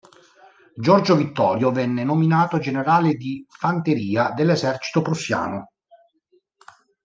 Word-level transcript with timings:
Giorgio 0.75 1.15
Vittorio 1.15 1.69
venne 1.71 2.03
nominato 2.03 2.57
generale 2.57 3.13
di 3.13 3.45
fanteria 3.47 4.31
dell'esercito 4.31 5.03
prussiano. 5.03 5.73